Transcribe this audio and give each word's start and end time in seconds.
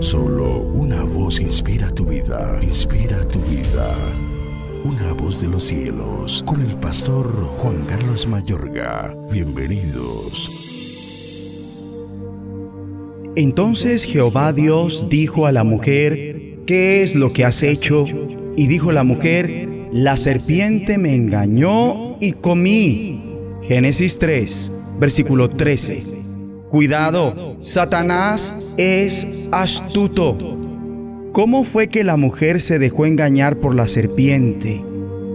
Solo 0.00 0.60
una 0.60 1.02
voz 1.02 1.40
inspira 1.40 1.90
tu 1.90 2.04
vida, 2.04 2.58
inspira 2.62 3.26
tu 3.28 3.38
vida. 3.40 3.94
Una 4.84 5.12
voz 5.12 5.40
de 5.40 5.48
los 5.48 5.64
cielos, 5.64 6.42
con 6.46 6.60
el 6.62 6.76
pastor 6.76 7.26
Juan 7.58 7.84
Carlos 7.86 8.26
Mayorga. 8.26 9.16
Bienvenidos. 9.30 10.50
Entonces 13.36 14.04
Jehová 14.04 14.52
Dios 14.52 15.06
dijo 15.08 15.46
a 15.46 15.52
la 15.52 15.64
mujer, 15.64 16.58
¿qué 16.66 17.02
es 17.02 17.14
lo 17.14 17.32
que 17.32 17.44
has 17.44 17.62
hecho? 17.62 18.06
Y 18.56 18.66
dijo 18.66 18.92
la 18.92 19.04
mujer, 19.04 19.68
la 19.92 20.16
serpiente 20.16 20.98
me 20.98 21.14
engañó 21.14 22.16
y 22.20 22.32
comí. 22.32 23.22
Génesis 23.62 24.18
3, 24.18 24.72
versículo 24.98 25.48
13. 25.50 26.35
Cuidado, 26.68 27.58
Satanás 27.60 28.74
es 28.76 29.48
astuto. 29.52 30.36
¿Cómo 31.32 31.62
fue 31.62 31.86
que 31.86 32.02
la 32.02 32.16
mujer 32.16 32.60
se 32.60 32.80
dejó 32.80 33.06
engañar 33.06 33.58
por 33.60 33.76
la 33.76 33.86
serpiente? 33.86 34.84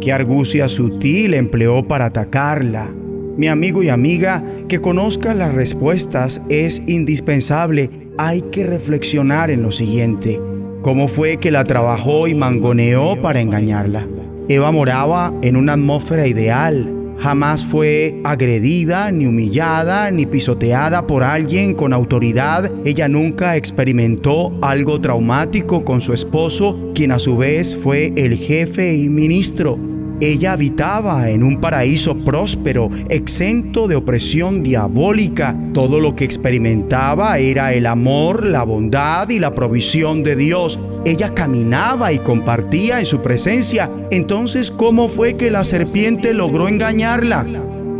¿Qué 0.02 0.12
argucia 0.12 0.67
sutil 0.67 1.34
empleó 1.34 1.88
para 1.88 2.08
atacarla? 2.08 2.94
Mi 3.38 3.48
amigo 3.48 3.81
y 3.81 3.88
amiga, 3.88 4.44
que 4.67 4.81
conozca 4.81 5.34
las 5.34 5.53
respuestas 5.53 6.41
es 6.49 6.81
indispensable. 6.86 7.89
Hay 8.17 8.41
que 8.41 8.66
reflexionar 8.66 9.52
en 9.52 9.61
lo 9.61 9.72
siguiente. 9.72 10.38
¿Cómo 10.81 11.08
fue 11.08 11.38
que 11.38 11.52
la 11.52 11.63
trabajó 11.63 12.27
y 12.27 12.36
mangoneó 12.36 13.22
para 13.22 13.39
engañarla? 13.39 14.05
Eva 14.50 14.72
moraba 14.72 15.34
en 15.41 15.55
una 15.55 15.73
atmósfera 15.73 16.27
ideal. 16.27 17.00
Jamás 17.21 17.63
fue 17.63 18.20
agredida, 18.23 19.11
ni 19.11 19.27
humillada, 19.27 20.09
ni 20.09 20.25
pisoteada 20.25 21.05
por 21.05 21.23
alguien 21.23 21.75
con 21.75 21.94
autoridad. 21.94 22.71
Ella 22.84 23.07
nunca 23.07 23.57
experimentó 23.57 24.57
algo 24.63 24.99
traumático 24.99 25.85
con 25.85 26.02
su 26.02 26.13
esposo, 26.13 26.91
quien 26.95 27.11
a 27.11 27.20
su 27.20 27.38
vez 27.38 27.77
fue 27.77 28.11
el 28.16 28.38
jefe 28.38 28.95
y 28.95 29.08
ministro. 29.08 29.77
Ella 30.19 30.53
habitaba 30.53 31.30
en 31.30 31.44
un 31.44 31.59
paraíso 31.59 32.16
próspero, 32.16 32.89
exento 33.09 33.88
de 33.88 33.95
opresión 33.95 34.61
diabólica. 34.61 35.55
Todo 35.73 35.99
lo 35.99 36.16
que 36.16 36.25
experimentaba 36.25 37.39
era 37.39 37.73
el 37.73 37.88
amor, 37.88 38.45
la 38.45 38.64
bondad 38.64 39.30
y 39.30 39.39
la 39.39 39.53
provisión 39.53 40.22
de 40.22 40.36
Dios. 40.36 40.80
Ella 41.05 41.33
caminaba 41.33 42.11
y 42.11 42.19
compartía 42.19 42.99
en 42.99 43.05
su 43.05 43.21
presencia. 43.21 43.89
Entonces, 44.11 44.69
¿cómo 44.69 45.09
fue 45.09 45.35
que 45.35 45.49
la 45.49 45.63
serpiente 45.63 46.33
logró 46.33 46.67
engañarla? 46.67 47.45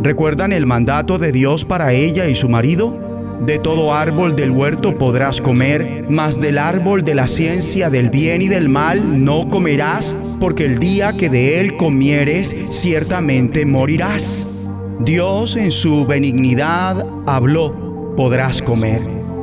¿Recuerdan 0.02 0.52
el 0.52 0.66
mandato 0.66 1.18
de 1.18 1.32
Dios 1.32 1.64
para 1.64 1.92
ella 1.92 2.28
y 2.28 2.34
su 2.34 2.48
marido? 2.48 3.12
De 3.44 3.58
todo 3.58 3.92
árbol 3.92 4.36
del 4.36 4.52
huerto 4.52 4.94
podrás 4.94 5.40
comer, 5.40 6.04
mas 6.08 6.40
del 6.40 6.58
árbol 6.58 7.02
de 7.02 7.16
la 7.16 7.26
ciencia 7.26 7.90
del 7.90 8.08
bien 8.08 8.40
y 8.40 8.46
del 8.46 8.68
mal 8.68 9.24
no 9.24 9.48
comerás, 9.48 10.14
porque 10.38 10.64
el 10.64 10.78
día 10.78 11.12
que 11.12 11.28
de 11.28 11.60
él 11.60 11.76
comieres, 11.76 12.54
ciertamente 12.68 13.66
morirás. 13.66 14.64
Dios 15.00 15.56
en 15.56 15.72
su 15.72 16.06
benignidad 16.06 17.04
habló, 17.26 18.14
podrás 18.16 18.62
comer, 18.62 19.02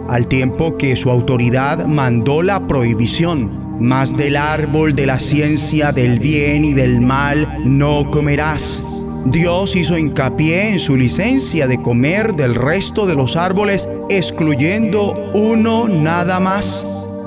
al 0.09 0.27
tiempo 0.27 0.77
que 0.77 0.95
su 0.95 1.09
autoridad 1.09 1.85
mandó 1.85 2.41
la 2.41 2.67
prohibición, 2.67 3.77
mas 3.79 4.15
del 4.15 4.35
árbol 4.35 4.93
de 4.93 5.05
la 5.05 5.19
ciencia 5.19 5.91
del 5.91 6.19
bien 6.19 6.65
y 6.65 6.73
del 6.73 7.01
mal 7.01 7.47
no 7.65 8.09
comerás 8.11 8.83
Dios 9.25 9.75
hizo 9.75 9.97
hincapié 9.97 10.69
en 10.69 10.79
su 10.79 10.95
licencia 10.95 11.67
de 11.67 11.81
comer 11.81 12.35
del 12.35 12.55
resto 12.55 13.05
de 13.05 13.15
los 13.15 13.35
árboles, 13.35 13.89
excluyendo 14.09 15.31
uno 15.33 15.87
nada 15.87 16.39
más. 16.39 16.85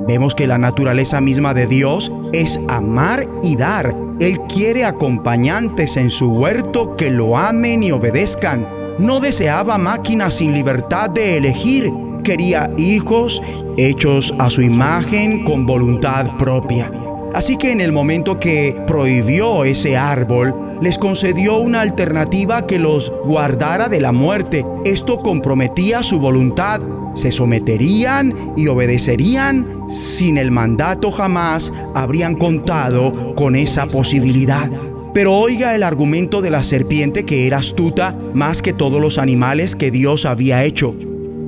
Vemos 0.08 0.34
que 0.34 0.46
la 0.46 0.58
naturaleza 0.58 1.20
misma 1.20 1.54
de 1.54 1.66
Dios 1.66 2.10
es 2.32 2.58
amar 2.68 3.28
y 3.42 3.56
dar. 3.56 3.94
Él 4.20 4.40
quiere 4.52 4.84
acompañantes 4.84 5.96
en 5.96 6.10
su 6.10 6.32
huerto 6.32 6.96
que 6.96 7.10
lo 7.10 7.36
amen 7.36 7.82
y 7.82 7.92
obedezcan. 7.92 8.66
No 8.98 9.20
deseaba 9.20 9.76
máquinas 9.78 10.34
sin 10.34 10.54
libertad 10.54 11.10
de 11.10 11.36
elegir. 11.36 11.92
Quería 12.22 12.70
hijos 12.78 13.42
hechos 13.76 14.32
a 14.38 14.48
su 14.48 14.62
imagen 14.62 15.44
con 15.44 15.66
voluntad 15.66 16.36
propia. 16.38 16.90
Así 17.34 17.56
que 17.56 17.72
en 17.72 17.80
el 17.80 17.90
momento 17.90 18.38
que 18.38 18.76
prohibió 18.86 19.64
ese 19.64 19.96
árbol, 19.96 20.54
les 20.80 20.98
concedió 20.98 21.58
una 21.58 21.80
alternativa 21.80 22.66
que 22.66 22.78
los 22.78 23.12
guardara 23.24 23.88
de 23.88 24.00
la 24.00 24.12
muerte. 24.12 24.64
Esto 24.84 25.18
comprometía 25.18 26.02
su 26.02 26.20
voluntad. 26.20 26.80
Se 27.14 27.32
someterían 27.32 28.52
y 28.56 28.68
obedecerían. 28.68 29.88
Sin 29.88 30.38
el 30.38 30.50
mandato 30.50 31.10
jamás 31.10 31.72
habrían 31.94 32.36
contado 32.36 33.34
con 33.34 33.56
esa 33.56 33.86
posibilidad. 33.86 34.70
Pero 35.14 35.34
oiga 35.34 35.74
el 35.74 35.82
argumento 35.82 36.40
de 36.40 36.50
la 36.50 36.62
serpiente 36.62 37.24
que 37.24 37.46
era 37.46 37.58
astuta 37.58 38.16
más 38.32 38.62
que 38.62 38.72
todos 38.72 39.00
los 39.00 39.18
animales 39.18 39.76
que 39.76 39.90
Dios 39.90 40.24
había 40.24 40.64
hecho. 40.64 40.94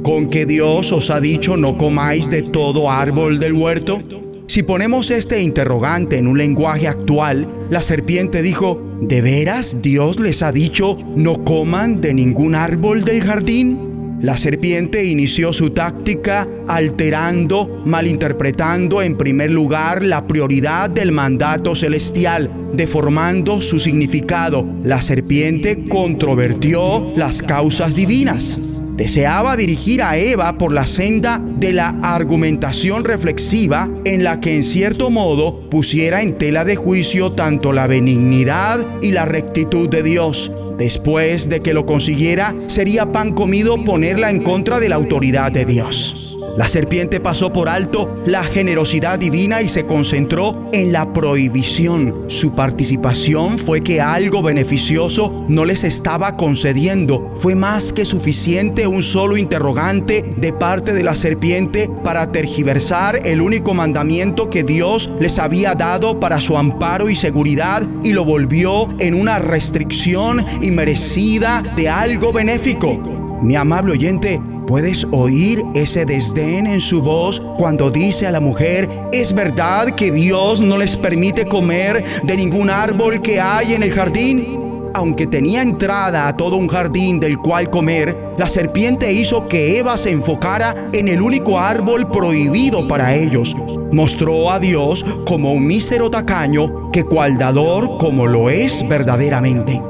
¿Con 0.04 0.28
que 0.28 0.44
Dios 0.44 0.92
os 0.92 1.08
ha 1.08 1.18
dicho 1.18 1.56
no 1.56 1.78
comáis 1.78 2.28
de 2.28 2.42
todo 2.42 2.90
árbol 2.90 3.40
del 3.40 3.54
huerto? 3.54 4.02
Si 4.46 4.62
ponemos 4.62 5.10
este 5.10 5.40
interrogante 5.40 6.18
en 6.18 6.26
un 6.26 6.36
lenguaje 6.36 6.88
actual, 6.88 7.48
la 7.70 7.80
serpiente 7.80 8.42
dijo, 8.42 8.98
¿de 9.00 9.22
veras 9.22 9.80
Dios 9.80 10.20
les 10.20 10.42
ha 10.42 10.52
dicho 10.52 10.98
no 11.16 11.42
coman 11.42 12.02
de 12.02 12.12
ningún 12.12 12.54
árbol 12.54 13.02
del 13.02 13.22
jardín? 13.22 14.18
La 14.20 14.36
serpiente 14.36 15.06
inició 15.06 15.54
su 15.54 15.70
táctica 15.70 16.46
alterando, 16.68 17.82
malinterpretando 17.86 19.00
en 19.00 19.16
primer 19.16 19.52
lugar 19.52 20.04
la 20.04 20.26
prioridad 20.26 20.90
del 20.90 21.12
mandato 21.12 21.74
celestial, 21.74 22.50
deformando 22.74 23.62
su 23.62 23.78
significado. 23.78 24.66
La 24.84 25.00
serpiente 25.00 25.86
controvertió 25.88 27.14
las 27.16 27.40
causas 27.40 27.94
divinas 27.94 28.82
deseaba 28.96 29.56
dirigir 29.56 30.02
a 30.02 30.16
Eva 30.16 30.56
por 30.58 30.72
la 30.72 30.86
senda 30.86 31.40
de 31.40 31.72
la 31.72 31.88
argumentación 32.02 33.04
reflexiva 33.04 33.88
en 34.04 34.24
la 34.24 34.40
que 34.40 34.56
en 34.56 34.64
cierto 34.64 35.10
modo 35.10 35.68
pusiera 35.70 36.22
en 36.22 36.38
tela 36.38 36.64
de 36.64 36.76
juicio 36.76 37.32
tanto 37.32 37.72
la 37.72 37.86
benignidad 37.86 38.86
y 39.02 39.12
la 39.12 39.24
rectitud 39.24 39.88
de 39.88 40.02
Dios. 40.02 40.50
Después 40.78 41.48
de 41.48 41.60
que 41.60 41.74
lo 41.74 41.86
consiguiera, 41.86 42.54
sería 42.66 43.12
pan 43.12 43.32
comido 43.32 43.82
ponerla 43.84 44.30
en 44.30 44.42
contra 44.42 44.80
de 44.80 44.88
la 44.88 44.96
autoridad 44.96 45.52
de 45.52 45.64
Dios. 45.64 46.33
La 46.56 46.68
serpiente 46.68 47.18
pasó 47.18 47.52
por 47.52 47.68
alto 47.68 48.22
la 48.26 48.44
generosidad 48.44 49.18
divina 49.18 49.60
y 49.60 49.68
se 49.68 49.86
concentró 49.86 50.68
en 50.72 50.92
la 50.92 51.12
prohibición. 51.12 52.26
Su 52.28 52.54
participación 52.54 53.58
fue 53.58 53.80
que 53.80 54.00
algo 54.00 54.40
beneficioso 54.40 55.44
no 55.48 55.64
les 55.64 55.82
estaba 55.82 56.36
concediendo. 56.36 57.32
Fue 57.34 57.56
más 57.56 57.92
que 57.92 58.04
suficiente 58.04 58.86
un 58.86 59.02
solo 59.02 59.36
interrogante 59.36 60.24
de 60.36 60.52
parte 60.52 60.92
de 60.92 61.02
la 61.02 61.16
serpiente 61.16 61.90
para 62.04 62.30
tergiversar 62.30 63.20
el 63.24 63.40
único 63.40 63.74
mandamiento 63.74 64.48
que 64.48 64.62
Dios 64.62 65.10
les 65.18 65.40
había 65.40 65.74
dado 65.74 66.20
para 66.20 66.40
su 66.40 66.56
amparo 66.56 67.10
y 67.10 67.16
seguridad 67.16 67.82
y 68.04 68.12
lo 68.12 68.24
volvió 68.24 68.88
en 69.00 69.14
una 69.14 69.40
restricción 69.40 70.44
inmerecida 70.60 71.64
de 71.74 71.88
algo 71.88 72.32
benéfico. 72.32 72.96
Mi 73.42 73.56
amable 73.56 73.92
oyente, 73.92 74.40
¿Puedes 74.66 75.06
oír 75.10 75.62
ese 75.74 76.06
desdén 76.06 76.66
en 76.66 76.80
su 76.80 77.02
voz 77.02 77.40
cuando 77.58 77.90
dice 77.90 78.26
a 78.26 78.32
la 78.32 78.40
mujer, 78.40 78.88
es 79.12 79.34
verdad 79.34 79.94
que 79.94 80.10
Dios 80.10 80.62
no 80.62 80.78
les 80.78 80.96
permite 80.96 81.44
comer 81.44 82.02
de 82.22 82.36
ningún 82.36 82.70
árbol 82.70 83.20
que 83.20 83.40
hay 83.40 83.74
en 83.74 83.82
el 83.82 83.92
jardín? 83.92 84.90
Aunque 84.94 85.26
tenía 85.26 85.60
entrada 85.60 86.28
a 86.28 86.36
todo 86.36 86.56
un 86.56 86.68
jardín 86.68 87.20
del 87.20 87.36
cual 87.36 87.68
comer, 87.68 88.16
la 88.38 88.48
serpiente 88.48 89.12
hizo 89.12 89.48
que 89.48 89.78
Eva 89.78 89.98
se 89.98 90.10
enfocara 90.10 90.88
en 90.92 91.08
el 91.08 91.20
único 91.20 91.60
árbol 91.60 92.08
prohibido 92.08 92.88
para 92.88 93.14
ellos. 93.14 93.54
Mostró 93.92 94.50
a 94.50 94.60
Dios 94.60 95.04
como 95.26 95.52
un 95.52 95.66
mísero 95.66 96.10
tacaño 96.10 96.90
que 96.90 97.04
cualdador 97.04 97.98
como 97.98 98.26
lo 98.26 98.48
es 98.48 98.86
verdaderamente. 98.88 99.80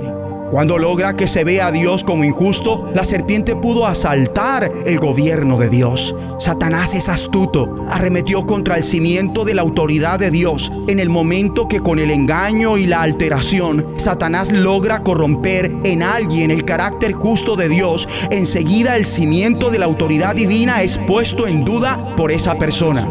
Cuando 0.54 0.78
logra 0.78 1.16
que 1.16 1.26
se 1.26 1.42
vea 1.42 1.66
a 1.66 1.72
Dios 1.72 2.04
como 2.04 2.22
injusto, 2.22 2.88
la 2.94 3.02
serpiente 3.02 3.56
pudo 3.56 3.88
asaltar 3.88 4.70
el 4.86 5.00
gobierno 5.00 5.58
de 5.58 5.68
Dios. 5.68 6.14
Satanás 6.38 6.94
es 6.94 7.08
astuto, 7.08 7.84
arremetió 7.90 8.46
contra 8.46 8.76
el 8.76 8.84
cimiento 8.84 9.44
de 9.44 9.54
la 9.54 9.62
autoridad 9.62 10.20
de 10.20 10.30
Dios 10.30 10.70
en 10.86 11.00
el 11.00 11.08
momento 11.08 11.66
que 11.66 11.80
con 11.80 11.98
el 11.98 12.12
engaño 12.12 12.78
y 12.78 12.86
la 12.86 13.02
alteración, 13.02 13.84
Satanás 13.96 14.52
logra 14.52 15.02
corromper 15.02 15.74
en 15.82 16.04
alguien 16.04 16.52
el 16.52 16.64
carácter 16.64 17.14
justo 17.14 17.56
de 17.56 17.68
Dios. 17.68 18.08
Enseguida 18.30 18.96
el 18.96 19.06
cimiento 19.06 19.72
de 19.72 19.80
la 19.80 19.86
autoridad 19.86 20.36
divina 20.36 20.84
es 20.84 20.98
puesto 20.98 21.48
en 21.48 21.64
duda 21.64 22.14
por 22.14 22.30
esa 22.30 22.54
persona. 22.54 23.04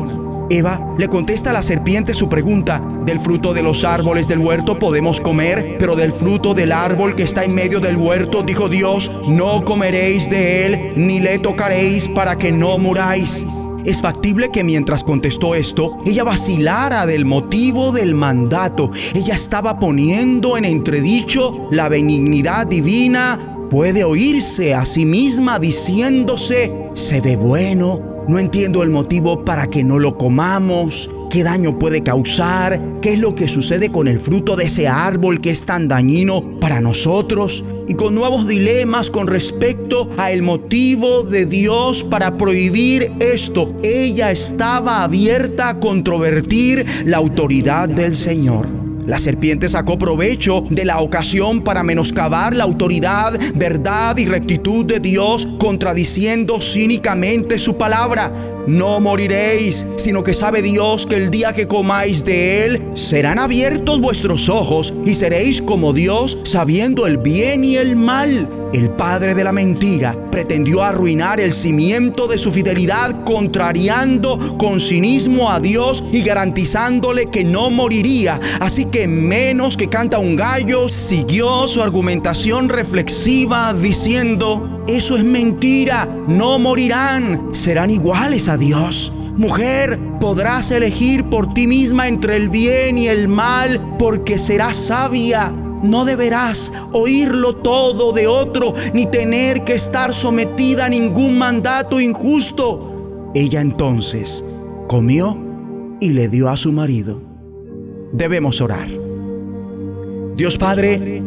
Eva 0.49 0.95
le 0.97 1.07
contesta 1.07 1.49
a 1.49 1.53
la 1.53 1.61
serpiente 1.63 2.13
su 2.13 2.29
pregunta, 2.29 2.81
del 3.05 3.19
fruto 3.19 3.53
de 3.53 3.63
los 3.63 3.83
árboles 3.83 4.27
del 4.27 4.39
huerto 4.39 4.79
podemos 4.79 5.19
comer, 5.19 5.75
pero 5.79 5.95
del 5.95 6.13
fruto 6.13 6.53
del 6.53 6.71
árbol 6.71 7.15
que 7.15 7.23
está 7.23 7.43
en 7.43 7.55
medio 7.55 7.79
del 7.79 7.97
huerto, 7.97 8.43
dijo 8.43 8.69
Dios, 8.69 9.11
no 9.27 9.63
comeréis 9.63 10.29
de 10.29 10.65
él, 10.65 10.93
ni 10.95 11.19
le 11.19 11.39
tocaréis 11.39 12.07
para 12.07 12.37
que 12.37 12.51
no 12.51 12.77
muráis. 12.77 13.45
Es 13.85 14.01
factible 14.01 14.49
que 14.49 14.63
mientras 14.63 15.03
contestó 15.03 15.55
esto, 15.55 15.97
ella 16.05 16.23
vacilara 16.23 17.05
del 17.05 17.25
motivo 17.25 17.91
del 17.91 18.15
mandato. 18.15 18.91
Ella 19.13 19.35
estaba 19.35 19.77
poniendo 19.77 20.57
en 20.57 20.63
entredicho 20.63 21.67
la 21.69 21.89
benignidad 21.89 22.65
divina. 22.65 23.37
Puede 23.73 24.03
oírse 24.03 24.75
a 24.75 24.85
sí 24.85 25.03
misma 25.03 25.57
diciéndose, 25.57 26.71
se 26.93 27.21
ve 27.21 27.35
bueno, 27.35 28.23
no 28.27 28.37
entiendo 28.37 28.83
el 28.83 28.91
motivo 28.91 29.43
para 29.45 29.65
que 29.65 29.83
no 29.83 29.97
lo 29.97 30.15
comamos, 30.15 31.09
qué 31.31 31.43
daño 31.43 31.79
puede 31.79 32.03
causar, 32.03 32.79
qué 33.01 33.13
es 33.13 33.19
lo 33.19 33.33
que 33.33 33.47
sucede 33.47 33.89
con 33.89 34.07
el 34.07 34.19
fruto 34.19 34.55
de 34.55 34.65
ese 34.65 34.87
árbol 34.87 35.41
que 35.41 35.49
es 35.49 35.65
tan 35.65 35.87
dañino 35.87 36.59
para 36.59 36.81
nosotros 36.81 37.65
y 37.87 37.95
con 37.95 38.13
nuevos 38.13 38.47
dilemas 38.47 39.09
con 39.09 39.25
respecto 39.25 40.07
a 40.17 40.31
el 40.31 40.43
motivo 40.43 41.23
de 41.23 41.47
Dios 41.47 42.03
para 42.03 42.37
prohibir 42.37 43.11
esto. 43.19 43.73
Ella 43.81 44.29
estaba 44.29 45.01
abierta 45.01 45.69
a 45.69 45.79
controvertir 45.79 46.85
la 47.05 47.17
autoridad 47.17 47.89
del 47.89 48.15
Señor. 48.15 48.82
La 49.05 49.19
serpiente 49.19 49.67
sacó 49.67 49.97
provecho 49.97 50.63
de 50.69 50.85
la 50.85 51.01
ocasión 51.01 51.61
para 51.63 51.83
menoscabar 51.83 52.55
la 52.55 52.63
autoridad, 52.63 53.39
verdad 53.55 54.17
y 54.17 54.25
rectitud 54.25 54.85
de 54.85 54.99
Dios, 54.99 55.47
contradiciendo 55.59 56.61
cínicamente 56.61 57.59
su 57.59 57.77
palabra. 57.77 58.31
No 58.65 59.01
moriréis, 59.01 59.85
sino 59.97 60.23
que 60.23 60.33
sabe 60.33 60.61
Dios 60.61 61.05
que 61.05 61.17
el 61.17 61.29
día 61.29 61.53
que 61.53 61.67
comáis 61.67 62.23
de 62.23 62.65
él, 62.65 62.81
serán 62.95 63.39
abiertos 63.39 63.99
vuestros 63.99 64.47
ojos 64.47 64.93
y 65.05 65.15
seréis 65.15 65.61
como 65.61 65.91
Dios, 65.91 66.37
sabiendo 66.43 67.05
el 67.05 67.17
bien 67.17 67.65
y 67.65 67.75
el 67.75 67.97
mal. 67.97 68.49
El 68.73 68.89
padre 68.89 69.35
de 69.35 69.43
la 69.43 69.51
mentira 69.51 70.15
pretendió 70.31 70.81
arruinar 70.81 71.39
el 71.39 71.53
cimiento 71.53 72.27
de 72.27 72.39
su 72.39 72.51
fidelidad 72.51 73.12
contrariando 73.23 74.57
con 74.57 74.79
cinismo 74.79 75.51
a 75.51 75.59
Dios 75.59 76.03
y 76.11 76.21
garantizándole 76.21 77.29
que 77.29 77.43
no 77.43 77.69
moriría. 77.69 78.39
Así 78.59 78.85
que 78.85 79.07
menos 79.07 79.77
que 79.77 79.89
canta 79.89 80.19
un 80.19 80.35
gallo, 80.35 80.89
siguió 80.89 81.67
su 81.67 81.81
argumentación 81.81 82.69
reflexiva 82.69 83.73
diciendo, 83.73 84.83
eso 84.87 85.17
es 85.17 85.23
mentira, 85.23 86.07
no 86.27 86.59
morirán, 86.59 87.49
serán 87.53 87.91
iguales 87.91 88.49
a 88.49 88.57
Dios. 88.57 89.11
Mujer, 89.35 89.99
podrás 90.19 90.69
elegir 90.69 91.23
por 91.25 91.53
ti 91.53 91.65
misma 91.65 92.07
entre 92.07 92.35
el 92.35 92.49
bien 92.49 92.97
y 92.97 93.07
el 93.07 93.27
mal 93.27 93.81
porque 93.97 94.37
serás 94.37 94.77
sabia 94.77 95.51
no 95.83 96.05
deberás 96.05 96.71
oírlo 96.93 97.57
todo 97.57 98.13
de 98.13 98.25
otro, 98.25 98.73
ni 98.93 99.05
tener 99.05 99.63
que 99.63 99.75
estar 99.75 100.13
sometida 100.13 100.85
a 100.85 100.89
ningún 100.89 101.37
mandato 101.37 101.99
injusto. 101.99 102.92
Ella 103.33 103.61
entonces 103.61 104.43
comió 104.87 105.37
y 105.99 106.13
le 106.13 106.27
dio 106.27 106.49
a 106.49 106.57
su 106.57 106.71
marido. 106.71 107.21
Debemos 108.11 108.61
orar. 108.61 108.87
Dios 110.35 110.57
Padre, 110.57 111.21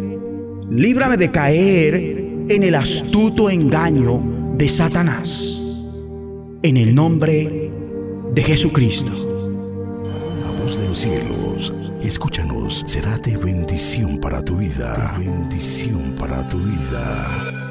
líbrame 0.70 1.16
de 1.16 1.30
caer 1.30 1.94
en 2.48 2.62
el 2.62 2.74
astuto 2.74 3.50
engaño 3.50 4.20
de 4.56 4.68
Satanás. 4.68 5.62
En 6.62 6.76
el 6.76 6.94
nombre 6.94 7.70
de 8.34 8.42
Jesucristo. 8.42 9.12
La 9.12 10.62
voz 10.62 10.78
de 10.78 10.88
los 10.88 10.98
cielos 10.98 11.72
Escúchanos, 12.06 12.84
será 12.86 13.18
de 13.18 13.36
bendición 13.36 14.18
para 14.20 14.40
tu 14.44 14.58
vida. 14.58 15.16
bendición 15.18 16.14
para 16.16 16.46
tu 16.46 16.56
vida. 16.58 17.65